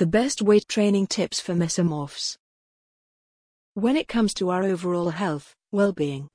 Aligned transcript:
The 0.00 0.06
best 0.06 0.40
weight 0.40 0.66
training 0.66 1.08
tips 1.08 1.40
for 1.40 1.52
mesomorphs. 1.52 2.38
When 3.74 3.98
it 3.98 4.08
comes 4.08 4.32
to 4.32 4.48
our 4.48 4.62
overall 4.62 5.10
health, 5.10 5.54
well 5.72 5.92
being, 5.92 6.30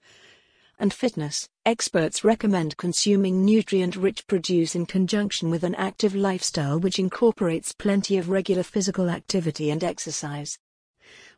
and 0.78 0.94
fitness, 0.94 1.50
experts 1.66 2.24
recommend 2.24 2.78
consuming 2.78 3.44
nutrient 3.44 3.96
rich 3.96 4.28
produce 4.28 4.76
in 4.76 4.86
conjunction 4.86 5.50
with 5.50 5.64
an 5.64 5.74
active 5.74 6.14
lifestyle 6.14 6.80
which 6.80 7.00
incorporates 7.00 7.74
plenty 7.74 8.20
of 8.20 8.30
regular 8.30 8.62
physical 8.62 9.10
activity 9.10 9.72
and 9.72 9.84
exercise. 9.84 10.60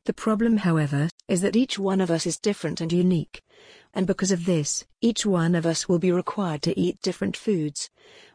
The 0.04 0.12
problem, 0.12 0.57
however, 0.57 1.07
is 1.30 1.39
that 1.39 1.55
each 1.55 1.80
one 1.80 2.02
of 2.02 2.12
us 2.12 2.25
is 2.25 2.38
different 2.38 2.82
and 2.82 2.91
unique. 2.91 3.41
And 3.94 4.05
because 4.05 4.32
of 4.32 4.44
this, 4.44 4.86
each 5.00 5.25
one 5.25 5.55
of 5.55 5.66
us 5.66 5.88
will 5.88 5.98
be 5.98 6.12
required 6.12 6.62
to 6.64 6.78
eat 6.78 7.02
different 7.02 7.38
foods 7.38 7.89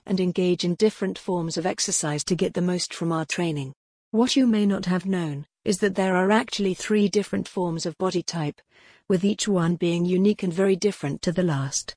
and 0.07 0.19
engage 0.19 0.65
in 0.65 0.77
different 0.77 1.19
forms 1.19 1.59
of 1.59 1.67
exercise 1.67 2.25
to 2.25 2.35
get 2.35 2.55
the 2.55 2.63
most 2.63 2.95
from 2.95 3.13
our 3.13 3.27
training. 3.27 3.75
What 4.13 4.37
you 4.37 4.47
may 4.47 4.67
not 4.67 4.85
have 4.85 5.07
known 5.07 5.47
is 5.65 5.79
that 5.79 5.95
there 5.95 6.15
are 6.17 6.31
actually 6.31 6.75
three 6.75 7.09
different 7.09 7.49
forms 7.49 7.87
of 7.87 7.97
body 7.97 8.23
type, 8.23 8.61
with 9.09 9.25
each 9.25 9.49
one 9.49 9.77
being 9.77 10.05
unique 10.05 10.43
and 10.43 10.53
very 10.53 10.77
different 10.77 11.23
to 11.23 11.33
the 11.33 11.43
last. 11.43 11.97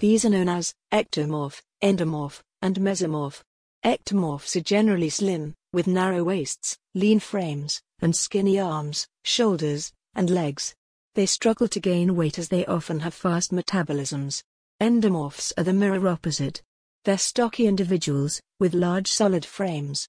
These 0.00 0.24
are 0.24 0.30
known 0.30 0.48
as 0.48 0.74
ectomorph, 0.90 1.62
endomorph, 1.80 2.42
and 2.60 2.80
mesomorph. 2.80 3.44
Ectomorphs 3.84 4.56
are 4.56 4.60
generally 4.60 5.08
slim, 5.08 5.54
with 5.72 5.86
narrow 5.86 6.24
waists, 6.24 6.76
lean 6.96 7.20
frames, 7.20 7.80
and 8.00 8.16
skinny 8.16 8.58
arms, 8.58 9.06
shoulders, 9.22 9.92
and 10.16 10.30
legs. 10.30 10.74
They 11.14 11.26
struggle 11.26 11.68
to 11.68 11.78
gain 11.78 12.16
weight 12.16 12.40
as 12.40 12.48
they 12.48 12.66
often 12.66 12.98
have 13.00 13.14
fast 13.14 13.52
metabolisms. 13.52 14.42
Endomorphs 14.80 15.52
are 15.56 15.62
the 15.62 15.72
mirror 15.72 16.08
opposite. 16.08 16.60
They're 17.04 17.16
stocky 17.16 17.66
individuals, 17.66 18.42
with 18.58 18.74
large 18.74 19.10
solid 19.10 19.44
frames, 19.44 20.06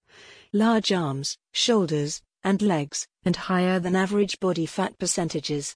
large 0.52 0.92
arms, 0.92 1.38
shoulders, 1.54 2.22
and 2.44 2.62
legs, 2.62 3.08
and 3.24 3.36
higher 3.36 3.80
than 3.80 3.96
average 3.96 4.40
body 4.40 4.66
fat 4.66 4.98
percentages. 5.00 5.76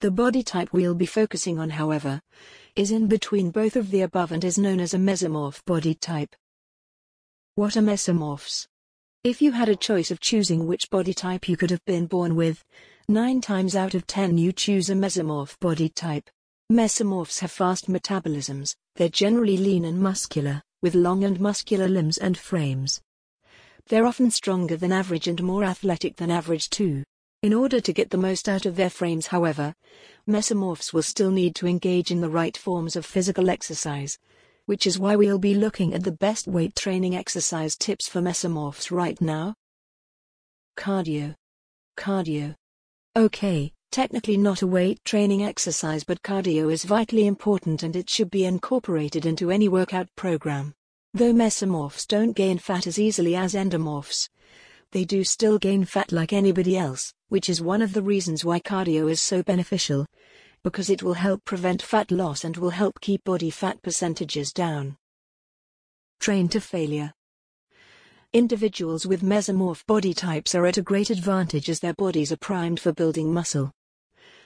The 0.00 0.10
body 0.10 0.42
type 0.42 0.72
we'll 0.72 0.94
be 0.94 1.06
focusing 1.06 1.58
on, 1.58 1.70
however, 1.70 2.20
is 2.74 2.90
in 2.90 3.06
between 3.06 3.50
both 3.50 3.76
of 3.76 3.90
the 3.90 4.02
above 4.02 4.30
and 4.30 4.44
is 4.44 4.58
known 4.58 4.78
as 4.78 4.92
a 4.92 4.98
mesomorph 4.98 5.64
body 5.64 5.94
type. 5.94 6.36
What 7.54 7.74
are 7.78 7.80
mesomorphs? 7.80 8.66
If 9.24 9.40
you 9.40 9.52
had 9.52 9.70
a 9.70 9.74
choice 9.74 10.10
of 10.10 10.20
choosing 10.20 10.66
which 10.66 10.90
body 10.90 11.14
type 11.14 11.48
you 11.48 11.56
could 11.56 11.70
have 11.70 11.84
been 11.86 12.06
born 12.06 12.36
with, 12.36 12.62
9 13.08 13.40
times 13.40 13.74
out 13.74 13.94
of 13.94 14.06
10 14.06 14.36
you 14.36 14.52
choose 14.52 14.90
a 14.90 14.94
mesomorph 14.94 15.58
body 15.60 15.88
type. 15.88 16.28
Mesomorphs 16.70 17.38
have 17.38 17.52
fast 17.52 17.88
metabolisms, 17.88 18.74
they're 18.96 19.08
generally 19.08 19.56
lean 19.56 19.84
and 19.84 20.00
muscular, 20.00 20.60
with 20.82 20.96
long 20.96 21.22
and 21.22 21.38
muscular 21.38 21.86
limbs 21.86 22.18
and 22.18 22.36
frames. 22.36 23.00
They're 23.86 24.04
often 24.04 24.32
stronger 24.32 24.76
than 24.76 24.90
average 24.90 25.28
and 25.28 25.40
more 25.44 25.62
athletic 25.62 26.16
than 26.16 26.28
average 26.28 26.68
too. 26.68 27.04
In 27.44 27.54
order 27.54 27.80
to 27.80 27.92
get 27.92 28.10
the 28.10 28.18
most 28.18 28.48
out 28.48 28.66
of 28.66 28.74
their 28.74 28.90
frames, 28.90 29.28
however, 29.28 29.72
mesomorphs 30.28 30.92
will 30.92 31.04
still 31.04 31.30
need 31.30 31.54
to 31.54 31.68
engage 31.68 32.10
in 32.10 32.20
the 32.20 32.28
right 32.28 32.56
forms 32.56 32.96
of 32.96 33.06
physical 33.06 33.48
exercise, 33.48 34.18
which 34.64 34.88
is 34.88 34.98
why 34.98 35.14
we'll 35.14 35.38
be 35.38 35.54
looking 35.54 35.94
at 35.94 36.02
the 36.02 36.10
best 36.10 36.48
weight 36.48 36.74
training 36.74 37.14
exercise 37.14 37.76
tips 37.76 38.08
for 38.08 38.20
mesomorphs 38.20 38.90
right 38.90 39.20
now. 39.20 39.54
Cardio. 40.76 41.36
Cardio. 41.96 42.56
Okay, 43.16 43.72
technically 43.90 44.36
not 44.36 44.62
a 44.62 44.66
weight 44.66 45.04
training 45.04 45.42
exercise, 45.44 46.04
but 46.04 46.22
cardio 46.22 46.72
is 46.72 46.84
vitally 46.84 47.26
important 47.26 47.82
and 47.82 47.96
it 47.96 48.10
should 48.10 48.30
be 48.30 48.44
incorporated 48.44 49.26
into 49.26 49.50
any 49.50 49.68
workout 49.68 50.08
program. 50.16 50.74
Though 51.14 51.32
mesomorphs 51.32 52.06
don't 52.06 52.32
gain 52.32 52.58
fat 52.58 52.86
as 52.86 52.98
easily 52.98 53.36
as 53.36 53.54
endomorphs, 53.54 54.28
they 54.92 55.04
do 55.04 55.24
still 55.24 55.58
gain 55.58 55.84
fat 55.84 56.12
like 56.12 56.32
anybody 56.32 56.76
else, 56.76 57.12
which 57.28 57.48
is 57.48 57.60
one 57.60 57.82
of 57.82 57.92
the 57.92 58.02
reasons 58.02 58.44
why 58.44 58.60
cardio 58.60 59.10
is 59.10 59.20
so 59.20 59.42
beneficial, 59.42 60.06
because 60.62 60.90
it 60.90 61.02
will 61.02 61.14
help 61.14 61.44
prevent 61.44 61.82
fat 61.82 62.10
loss 62.10 62.44
and 62.44 62.56
will 62.56 62.70
help 62.70 63.00
keep 63.00 63.24
body 63.24 63.50
fat 63.50 63.80
percentages 63.82 64.52
down. 64.52 64.96
Train 66.20 66.48
to 66.48 66.60
failure. 66.60 67.12
Individuals 68.36 69.06
with 69.06 69.22
mesomorph 69.22 69.86
body 69.86 70.12
types 70.12 70.54
are 70.54 70.66
at 70.66 70.76
a 70.76 70.82
great 70.82 71.08
advantage 71.08 71.70
as 71.70 71.80
their 71.80 71.94
bodies 71.94 72.30
are 72.30 72.36
primed 72.36 72.78
for 72.78 72.92
building 72.92 73.32
muscle. 73.32 73.72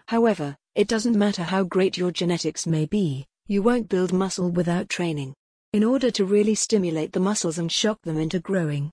However, 0.07 0.57
it 0.77 0.87
doesn't 0.87 1.19
matter 1.19 1.43
how 1.43 1.65
great 1.65 1.99
your 1.99 2.13
genetics 2.13 2.69
may 2.69 2.87
be, 2.87 3.27
you 3.49 3.63
won't 3.63 3.89
build 3.89 4.13
muscle 4.13 4.49
without 4.49 4.89
training. 4.89 5.35
In 5.73 5.83
order 5.83 6.09
to 6.13 6.25
really 6.25 6.55
stimulate 6.55 7.13
the 7.13 7.19
muscles 7.19 7.59
and 7.59 7.73
shock 7.73 8.01
them 8.03 8.17
into 8.17 8.39
growing, 8.39 8.93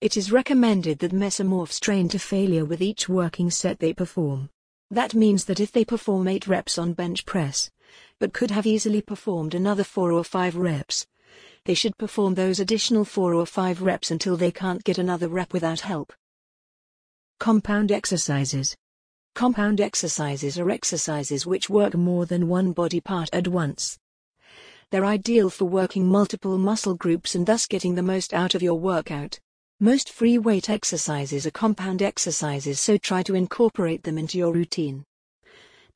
it 0.00 0.16
is 0.16 0.30
recommended 0.30 1.00
that 1.00 1.10
mesomorphs 1.10 1.80
train 1.80 2.08
to 2.10 2.18
failure 2.20 2.64
with 2.64 2.80
each 2.80 3.08
working 3.08 3.50
set 3.50 3.80
they 3.80 3.92
perform. 3.92 4.48
That 4.92 5.12
means 5.12 5.46
that 5.46 5.58
if 5.58 5.72
they 5.72 5.84
perform 5.84 6.28
8 6.28 6.46
reps 6.46 6.78
on 6.78 6.92
bench 6.92 7.26
press, 7.26 7.68
but 8.20 8.32
could 8.32 8.52
have 8.52 8.64
easily 8.64 9.02
performed 9.02 9.56
another 9.56 9.82
4 9.82 10.12
or 10.12 10.22
5 10.22 10.54
reps, 10.54 11.04
they 11.64 11.74
should 11.74 11.96
perform 11.98 12.34
those 12.34 12.60
additional 12.60 13.04
4 13.04 13.34
or 13.34 13.46
5 13.46 13.82
reps 13.82 14.10
until 14.10 14.36
they 14.36 14.50
can't 14.50 14.84
get 14.84 14.98
another 14.98 15.28
rep 15.28 15.52
without 15.52 15.80
help. 15.80 16.12
Compound 17.38 17.92
exercises. 17.92 18.76
Compound 19.34 19.80
exercises 19.80 20.58
are 20.58 20.70
exercises 20.70 21.44
which 21.44 21.68
work 21.68 21.94
more 21.94 22.24
than 22.24 22.48
one 22.48 22.72
body 22.72 23.00
part 23.00 23.28
at 23.32 23.48
once. 23.48 23.98
They're 24.90 25.04
ideal 25.04 25.50
for 25.50 25.64
working 25.66 26.06
multiple 26.06 26.56
muscle 26.56 26.94
groups 26.94 27.34
and 27.34 27.44
thus 27.44 27.66
getting 27.66 27.94
the 27.96 28.02
most 28.02 28.32
out 28.32 28.54
of 28.54 28.62
your 28.62 28.78
workout. 28.78 29.38
Most 29.80 30.08
free 30.10 30.38
weight 30.38 30.70
exercises 30.70 31.46
are 31.46 31.50
compound 31.50 32.00
exercises, 32.00 32.80
so 32.80 32.96
try 32.96 33.22
to 33.24 33.34
incorporate 33.34 34.04
them 34.04 34.16
into 34.16 34.38
your 34.38 34.54
routine. 34.54 35.04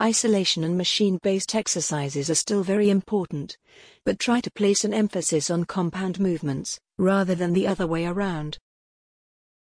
Isolation 0.02 0.64
and 0.64 0.78
machine 0.78 1.18
based 1.22 1.54
exercises 1.54 2.30
are 2.30 2.34
still 2.34 2.62
very 2.62 2.88
important, 2.88 3.58
but 4.04 4.18
try 4.18 4.40
to 4.40 4.50
place 4.50 4.82
an 4.82 4.94
emphasis 4.94 5.50
on 5.50 5.64
compound 5.64 6.18
movements, 6.18 6.80
rather 6.96 7.34
than 7.34 7.52
the 7.52 7.66
other 7.66 7.86
way 7.86 8.06
around. 8.06 8.58